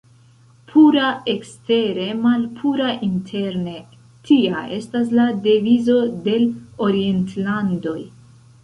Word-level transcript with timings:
Pura 0.69 1.09
ekstere, 1.33 2.07
malpura 2.23 2.89
interne, 3.09 3.77
tia 4.31 4.65
estas 4.81 5.15
la 5.21 5.29
devizo 5.47 6.03
de 6.27 6.39
l' 6.47 6.53
orientlandoj. 6.89 7.99